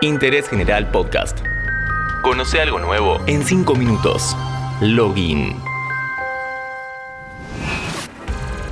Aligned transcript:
Interés 0.00 0.48
General 0.48 0.90
Podcast. 0.90 1.40
Conoce 2.22 2.60
algo 2.60 2.78
nuevo 2.78 3.20
en 3.26 3.44
5 3.44 3.74
minutos. 3.74 4.36
Login. 4.80 5.56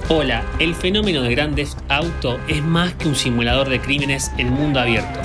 Hola, 0.09 0.45
el 0.61 0.77
fenómeno 0.77 1.23
de 1.23 1.35
Grand 1.35 1.57
Theft 1.57 1.79
Auto 1.89 2.39
es 2.47 2.63
más 2.63 2.95
que 2.95 3.09
un 3.09 3.17
simulador 3.17 3.69
de 3.69 3.81
crímenes 3.81 4.31
en 4.39 4.53
mundo 4.53 4.79
abierto. 4.79 5.19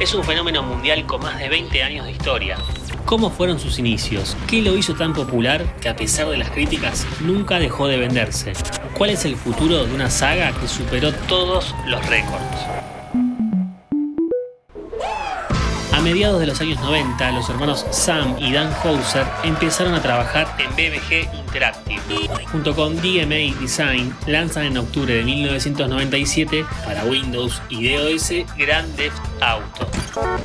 Es 0.00 0.12
un 0.12 0.24
fenómeno 0.24 0.64
mundial 0.64 1.06
con 1.06 1.22
más 1.22 1.38
de 1.38 1.48
20 1.48 1.82
años 1.84 2.06
de 2.06 2.12
historia. 2.12 2.58
¿Cómo 3.04 3.30
fueron 3.30 3.60
sus 3.60 3.78
inicios? 3.78 4.36
¿Qué 4.48 4.60
lo 4.60 4.76
hizo 4.76 4.94
tan 4.94 5.12
popular 5.12 5.64
que 5.80 5.88
a 5.88 5.94
pesar 5.94 6.28
de 6.28 6.38
las 6.38 6.50
críticas 6.50 7.06
nunca 7.20 7.60
dejó 7.60 7.86
de 7.86 7.98
venderse? 7.98 8.54
¿Cuál 8.98 9.10
es 9.10 9.24
el 9.24 9.36
futuro 9.36 9.86
de 9.86 9.94
una 9.94 10.10
saga 10.10 10.50
que 10.52 10.66
superó 10.66 11.12
todos 11.28 11.74
los 11.86 12.04
récords? 12.06 13.03
Mediados 16.04 16.38
de 16.38 16.46
los 16.46 16.60
años 16.60 16.78
90, 16.80 17.32
los 17.32 17.48
hermanos 17.48 17.86
Sam 17.90 18.36
y 18.38 18.52
Dan 18.52 18.70
Houser 18.82 19.24
empezaron 19.42 19.94
a 19.94 20.02
trabajar 20.02 20.46
en 20.58 20.70
BBG 20.72 21.34
Interactive. 21.34 22.00
Junto 22.52 22.74
con 22.74 22.96
DMA 22.96 23.58
Design, 23.58 24.14
lanzan 24.26 24.64
en 24.64 24.76
octubre 24.76 25.14
de 25.14 25.24
1997 25.24 26.66
para 26.84 27.04
Windows 27.04 27.62
y 27.70 27.88
DOS 27.88 28.32
Grand 28.58 28.94
Theft 28.96 29.16
Auto. 29.40 29.88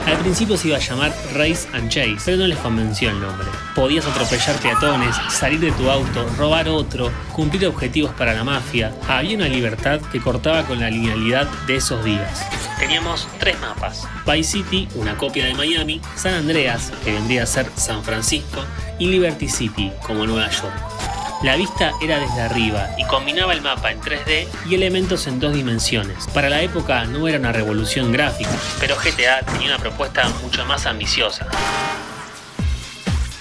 Al 0.06 0.18
principio 0.18 0.58
se 0.58 0.70
iba 0.70 0.78
a 0.78 0.80
llamar 0.80 1.14
Race 1.34 1.68
and 1.74 1.90
Chase, 1.90 2.18
pero 2.26 2.38
no 2.38 2.48
les 2.48 2.58
convenció 2.58 3.10
el 3.10 3.20
nombre. 3.20 3.48
Podías 3.76 4.06
atropellar 4.06 4.56
peatones, 4.58 5.16
salir 5.30 5.60
de 5.60 5.72
tu 5.72 5.90
auto, 5.90 6.28
robar 6.38 6.68
otro, 6.70 7.12
cumplir 7.34 7.68
objetivos 7.68 8.12
para 8.14 8.34
la 8.34 8.44
mafia. 8.44 8.94
Había 9.08 9.38
una 9.38 9.48
libertad 9.48 10.02
que 10.12 10.20
cortaba 10.20 10.64
con 10.64 10.80
la 10.80 10.90
linealidad 10.90 11.48
de 11.68 11.76
esos 11.76 12.04
días. 12.04 12.46
Teníamos 12.80 13.28
tres 13.40 13.60
mapas: 13.60 14.08
Vice 14.26 14.52
City, 14.52 14.88
una 14.96 15.18
copia 15.18 15.46
de 15.46 15.54
Miami, 15.54 16.02
San 16.16 16.34
Andreas, 16.34 16.92
que 17.04 17.14
vendría 17.14 17.44
a 17.44 17.46
ser 17.46 17.70
San 17.76 18.04
Francisco, 18.04 18.64
y 18.98 19.08
Liberty 19.08 19.48
City, 19.48 19.92
como 20.06 20.26
Nueva 20.26 20.50
York. 20.50 20.99
La 21.42 21.56
vista 21.56 21.94
era 22.02 22.20
desde 22.20 22.42
arriba 22.42 22.90
y 22.98 23.06
combinaba 23.06 23.54
el 23.54 23.62
mapa 23.62 23.92
en 23.92 24.02
3D 24.02 24.46
y 24.68 24.76
elementos 24.76 25.26
en 25.26 25.40
dos 25.40 25.54
dimensiones. 25.54 26.28
Para 26.34 26.50
la 26.50 26.62
época 26.62 27.06
no 27.06 27.30
era 27.30 27.40
una 27.40 27.54
revolución 27.54 28.12
gráfica, 28.12 28.52
pero 28.78 28.98
GTA 28.98 29.46
tenía 29.46 29.68
una 29.68 29.78
propuesta 29.78 30.28
mucho 30.44 30.66
más 30.66 30.86
ambiciosa. 30.86 31.48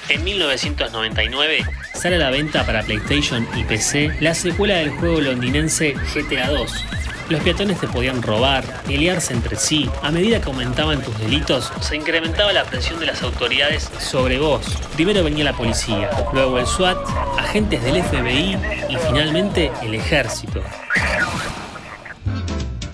En 0.08 0.22
1999 0.22 1.66
sale 1.92 2.16
a 2.16 2.18
la 2.20 2.30
venta 2.30 2.64
para 2.64 2.84
PlayStation 2.84 3.46
y 3.56 3.64
PC 3.64 4.14
la 4.20 4.32
secuela 4.32 4.76
del 4.76 4.90
juego 4.90 5.20
londinense 5.20 5.94
GTA 6.14 6.50
2, 6.50 6.84
los 7.28 7.42
peatones 7.42 7.78
te 7.80 7.88
podían 7.88 8.22
robar, 8.22 8.64
pelearse 8.84 9.32
entre 9.34 9.56
sí. 9.56 9.88
A 10.02 10.10
medida 10.10 10.40
que 10.40 10.48
aumentaban 10.48 11.02
tus 11.02 11.18
delitos, 11.18 11.72
se 11.80 11.96
incrementaba 11.96 12.52
la 12.52 12.64
presión 12.64 12.98
de 13.00 13.06
las 13.06 13.22
autoridades 13.22 13.90
sobre 13.98 14.38
vos. 14.38 14.66
Primero 14.94 15.22
venía 15.22 15.44
la 15.44 15.52
policía, 15.52 16.10
luego 16.32 16.58
el 16.58 16.66
SWAT, 16.66 16.98
agentes 17.38 17.82
del 17.82 18.02
FBI 18.02 18.56
y 18.88 18.96
finalmente 18.96 19.70
el 19.82 19.94
ejército. 19.94 20.62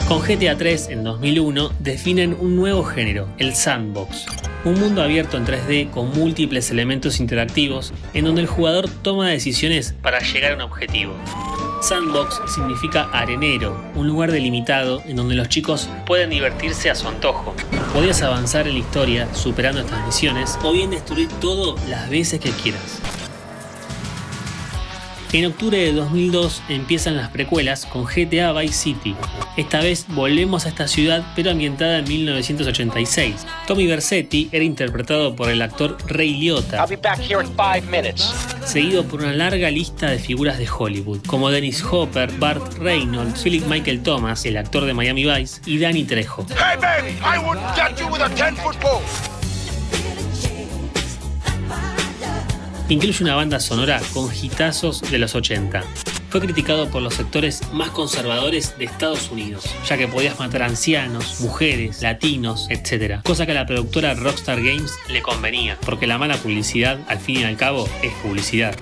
Con 0.09 0.21
GTA 0.21 0.57
3 0.57 0.89
en 0.91 1.05
2001 1.05 1.73
definen 1.79 2.37
un 2.39 2.57
nuevo 2.57 2.85
género, 2.85 3.27
el 3.39 3.55
sandbox. 3.55 4.27
Un 4.65 4.79
mundo 4.79 5.03
abierto 5.03 5.37
en 5.37 5.47
3D 5.47 5.91
con 5.91 6.11
múltiples 6.11 6.71
elementos 6.71 7.21
interactivos 7.21 7.93
en 8.13 8.25
donde 8.25 8.43
el 8.43 8.47
jugador 8.47 8.89
toma 9.03 9.29
decisiones 9.29 9.95
para 10.03 10.21
llegar 10.21 10.53
a 10.53 10.55
un 10.57 10.61
objetivo. 10.63 11.15
Sandbox 11.85 12.41
significa 12.47 13.11
arenero, 13.13 13.79
un 13.95 14.07
lugar 14.07 14.33
delimitado 14.33 15.03
en 15.05 15.17
donde 15.17 15.35
los 15.35 15.51
chicos 15.51 15.91
pueden 16.07 16.31
divertirse 16.31 16.89
a 16.89 16.95
su 16.95 17.07
antojo. 17.07 17.55
Podías 17.93 18.23
avanzar 18.23 18.67
en 18.67 18.73
la 18.73 18.81
historia 18.81 19.35
superando 19.35 19.83
estas 19.83 20.03
misiones 20.07 20.59
o 20.63 20.73
bien 20.73 20.91
destruir 20.91 21.29
todo 21.41 21.77
las 21.91 22.09
veces 22.09 22.41
que 22.41 22.53
quieras. 22.53 23.03
En 25.35 25.45
octubre 25.47 25.77
de 25.77 25.93
2002 25.93 26.63
empiezan 26.71 27.17
las 27.17 27.29
precuelas 27.29 27.85
con 27.85 28.05
GTA 28.05 28.53
Vice 28.53 28.73
City. 28.73 29.15
Esta 29.57 29.81
vez 29.81 30.07
volvemos 30.09 30.65
a 30.65 30.69
esta 30.71 30.89
ciudad 30.89 31.23
pero 31.37 31.51
ambientada 31.51 31.99
en 31.99 32.09
1986. 32.09 33.45
Tommy 33.67 33.87
Versetti 33.87 34.49
era 34.53 34.65
interpretado 34.65 35.37
por 35.37 35.51
el 35.51 35.61
actor 35.61 35.99
Ray 36.07 36.35
Liotta, 36.35 36.87
seguido 38.67 39.05
por 39.05 39.21
una 39.23 39.33
larga 39.33 39.71
lista 39.71 40.11
de 40.11 40.19
figuras 40.19 40.59
de 40.59 40.69
Hollywood, 40.69 41.21
como 41.27 41.51
Dennis 41.51 41.83
Hopper, 41.85 42.31
Bart 42.39 42.79
Reynolds, 42.79 43.43
Philip 43.43 43.65
Michael 43.67 44.03
Thomas, 44.03 44.45
el 44.47 44.57
actor 44.57 44.85
de 44.85 44.95
Miami 44.95 45.25
Vice, 45.25 45.61
y 45.67 45.79
Danny 45.79 46.05
Trejo. 46.05 46.47
Incluye 52.89 53.25
una 53.25 53.35
banda 53.35 53.61
sonora 53.61 54.01
con 54.13 54.31
hitazos 54.35 55.01
de 55.11 55.19
los 55.19 55.35
80. 55.35 55.83
Fue 56.35 56.41
criticado 56.41 56.91
por 56.91 57.01
los 57.01 57.15
sectores 57.15 57.63
más 57.73 57.91
conservadores 57.91 58.77
de 58.77 58.87
Estados 58.87 59.31
Unidos, 59.31 59.73
ya 59.87 59.97
que 59.97 60.09
podías 60.09 60.37
matar 60.41 60.65
ancianos, 60.65 61.41
mujeres, 61.41 62.03
latinos, 62.03 62.67
etc. 62.71 63.21
Cosa 63.23 63.47
que 63.47 63.53
a 63.53 63.55
la 63.55 63.67
productora 63.67 64.15
Rockstar 64.15 64.61
Games 64.61 64.99
le 65.09 65.23
convenía, 65.23 65.79
porque 65.87 66.09
la 66.09 66.19
mala 66.19 66.37
publicidad, 66.37 66.99
al 67.07 67.21
fin 67.21 67.39
y 67.39 67.45
al 67.45 67.57
cabo, 67.57 67.89
es 68.03 68.13
publicidad. 68.15 68.77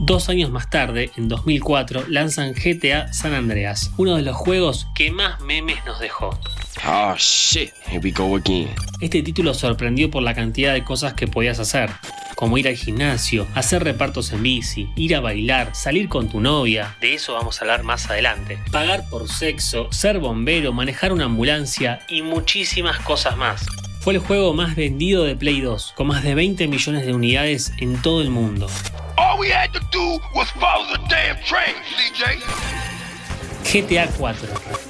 Dos 0.00 0.28
años 0.28 0.50
más 0.50 0.68
tarde, 0.68 1.12
en 1.16 1.28
2004, 1.28 2.04
lanzan 2.08 2.52
GTA 2.52 3.10
San 3.14 3.32
Andreas, 3.32 3.90
uno 3.96 4.16
de 4.16 4.22
los 4.24 4.36
juegos 4.36 4.86
que 4.94 5.10
más 5.10 5.40
memes 5.40 5.82
nos 5.86 5.98
dejó. 5.98 6.38
Oh 6.86 7.14
shit, 7.16 7.72
here 7.86 8.00
we 8.04 8.10
go 8.10 8.36
again. 8.36 8.68
Este 9.00 9.22
título 9.22 9.54
sorprendió 9.54 10.10
por 10.10 10.22
la 10.22 10.34
cantidad 10.34 10.74
de 10.74 10.84
cosas 10.84 11.14
que 11.14 11.26
podías 11.26 11.58
hacer, 11.58 11.88
como 12.38 12.56
ir 12.56 12.68
al 12.68 12.76
gimnasio, 12.76 13.48
hacer 13.56 13.82
repartos 13.82 14.30
en 14.30 14.44
bici, 14.44 14.88
ir 14.94 15.16
a 15.16 15.20
bailar, 15.20 15.74
salir 15.74 16.08
con 16.08 16.28
tu 16.28 16.38
novia, 16.38 16.94
de 17.00 17.14
eso 17.14 17.34
vamos 17.34 17.58
a 17.58 17.64
hablar 17.64 17.82
más 17.82 18.08
adelante, 18.08 18.60
pagar 18.70 19.08
por 19.10 19.28
sexo, 19.28 19.88
ser 19.90 20.20
bombero, 20.20 20.72
manejar 20.72 21.12
una 21.12 21.24
ambulancia 21.24 21.98
y 22.08 22.22
muchísimas 22.22 23.00
cosas 23.00 23.36
más. 23.36 23.66
Fue 23.98 24.12
el 24.12 24.20
juego 24.20 24.54
más 24.54 24.76
vendido 24.76 25.24
de 25.24 25.34
Play 25.34 25.60
2, 25.60 25.94
con 25.96 26.06
más 26.06 26.22
de 26.22 26.36
20 26.36 26.68
millones 26.68 27.04
de 27.04 27.12
unidades 27.12 27.72
en 27.78 28.00
todo 28.02 28.22
el 28.22 28.30
mundo. 28.30 28.68
GTA 33.64 34.06
4. 34.16 34.48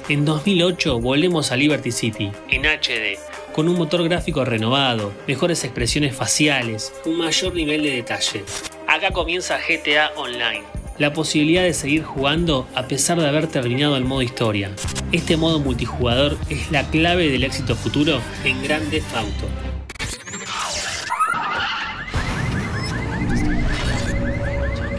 En 0.09 0.23
2008 0.23 0.99
volvemos 0.99 1.51
a 1.51 1.57
Liberty 1.57 1.91
City, 1.91 2.31
en 2.47 2.61
HD, 2.67 3.17
con 3.59 3.67
un 3.67 3.77
motor 3.77 4.07
gráfico 4.07 4.45
renovado, 4.45 5.11
mejores 5.27 5.65
expresiones 5.65 6.15
faciales, 6.15 6.93
un 7.03 7.17
mayor 7.17 7.53
nivel 7.53 7.83
de 7.83 7.91
detalle. 7.91 8.45
Acá 8.87 9.11
comienza 9.11 9.57
GTA 9.57 10.13
Online, 10.15 10.63
la 10.97 11.11
posibilidad 11.11 11.63
de 11.63 11.73
seguir 11.73 12.05
jugando 12.05 12.69
a 12.73 12.87
pesar 12.87 13.19
de 13.19 13.27
haber 13.27 13.47
terminado 13.47 13.97
el 13.97 14.05
modo 14.05 14.21
historia. 14.21 14.71
Este 15.11 15.35
modo 15.35 15.59
multijugador 15.59 16.37
es 16.49 16.71
la 16.71 16.89
clave 16.89 17.27
del 17.27 17.43
éxito 17.43 17.75
futuro 17.75 18.21
en 18.45 18.63
Grand 18.63 18.89
Theft. 18.89 19.13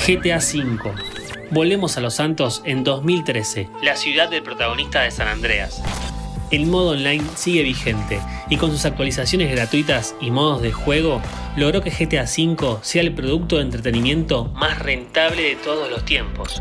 GTA 0.06 0.36
V. 0.36 0.92
Volvemos 1.50 1.96
a 1.96 2.02
Los 2.02 2.12
Santos 2.12 2.60
en 2.66 2.84
2013, 2.84 3.70
la 3.82 3.96
ciudad 3.96 4.28
del 4.28 4.42
protagonista 4.42 5.00
de 5.00 5.10
San 5.12 5.28
Andreas. 5.28 5.82
El 6.50 6.66
modo 6.66 6.90
online 6.90 7.24
sigue 7.36 7.62
vigente 7.62 8.20
y 8.48 8.56
con 8.56 8.72
sus 8.72 8.84
actualizaciones 8.84 9.52
gratuitas 9.52 10.16
y 10.20 10.32
modos 10.32 10.62
de 10.62 10.72
juego 10.72 11.22
logró 11.56 11.80
que 11.80 11.90
GTA 11.90 12.24
V 12.24 12.78
sea 12.82 13.02
el 13.02 13.14
producto 13.14 13.56
de 13.56 13.62
entretenimiento 13.62 14.46
más 14.46 14.80
rentable 14.80 15.42
de 15.42 15.56
todos 15.56 15.88
los 15.88 16.04
tiempos. 16.04 16.60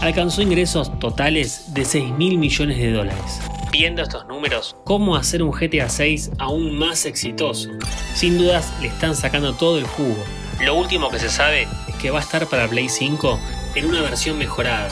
Alcanzó 0.00 0.42
ingresos 0.42 0.96
totales 1.00 1.74
de 1.74 1.84
6 1.84 2.12
mil 2.12 2.38
millones 2.38 2.78
de 2.78 2.92
dólares. 2.92 3.40
Viendo 3.72 4.02
estos 4.02 4.24
números, 4.28 4.76
¿cómo 4.84 5.16
hacer 5.16 5.42
un 5.42 5.50
GTA 5.50 5.88
6 5.88 6.30
aún 6.38 6.78
más 6.78 7.06
exitoso? 7.06 7.70
Sin 8.14 8.38
dudas 8.38 8.72
le 8.80 8.86
están 8.86 9.16
sacando 9.16 9.54
todo 9.54 9.78
el 9.78 9.86
jugo. 9.86 10.16
Lo 10.60 10.76
último 10.76 11.10
que 11.10 11.18
se 11.18 11.28
sabe 11.28 11.66
es 11.88 11.94
que 11.96 12.10
va 12.10 12.20
a 12.20 12.22
estar 12.22 12.46
para 12.46 12.68
Play 12.68 12.88
5 12.88 13.38
en 13.74 13.86
una 13.86 14.00
versión 14.00 14.38
mejorada, 14.38 14.88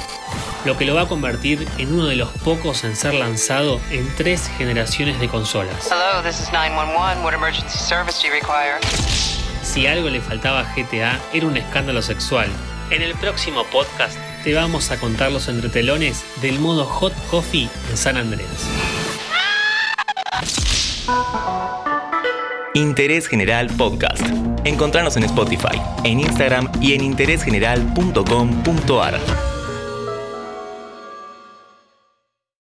lo 0.67 0.77
que 0.77 0.85
lo 0.85 0.95
va 0.97 1.03
a 1.03 1.07
convertir 1.07 1.69
en 1.79 1.95
uno 1.95 2.07
de 2.07 2.17
los 2.17 2.29
pocos 2.31 2.83
en 2.83 2.97
ser 2.97 3.15
lanzado 3.15 3.81
en 3.91 4.13
tres 4.17 4.51
generaciones 4.59 5.21
de 5.21 5.29
consolas. 5.29 5.87
Hello, 5.87 6.21
this 6.23 6.41
is 6.41 6.51
911. 6.53 7.23
What 7.23 7.35
emergency 7.35 7.79
service 7.79 8.21
do 8.21 8.27
you 8.27 8.33
require? 8.35 8.81
Si 9.63 9.87
algo 9.87 10.11
le 10.11 10.21
faltaba 10.21 10.59
a 10.61 10.65
GTA 10.75 11.21
era 11.33 11.47
un 11.47 11.57
escándalo 11.57 12.03
sexual. 12.03 12.49
En 12.91 13.01
el 13.01 13.15
próximo 13.15 13.63
podcast 13.67 14.19
te 14.43 14.55
vamos 14.55 14.91
a 14.91 14.99
contar 14.99 15.31
los 15.31 15.47
entretelones 15.47 16.25
del 16.43 16.59
modo 16.59 16.85
Hot 16.85 17.15
Coffee 17.31 17.69
en 17.91 17.97
San 17.97 18.17
Andreas. 18.17 18.51
Interés 22.75 23.29
General 23.29 23.69
Podcast. 23.69 24.27
Encontrarnos 24.65 25.17
en 25.17 25.23
Spotify, 25.23 25.81
en 26.03 26.19
Instagram 26.21 26.69
y 26.81 26.95
en 26.95 27.05
interésgeneral.com.ar. 27.05 29.56